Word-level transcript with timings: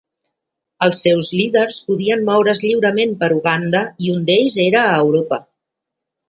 Els 0.85 1.01
seus 1.07 1.27
líders 1.39 1.77
podien 1.91 2.23
moure's 2.29 2.61
lliurement 2.63 3.13
per 3.21 3.31
Uganda 3.37 3.83
i 4.07 4.11
un 4.15 4.25
d'ells 4.31 4.59
era 4.65 4.83
a 4.87 4.97
Europa. 5.05 5.41